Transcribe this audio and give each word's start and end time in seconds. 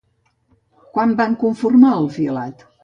Quan 0.95 1.15
van 1.21 1.39
conformar 1.47 1.95
el 2.01 2.13
filat? 2.19 2.71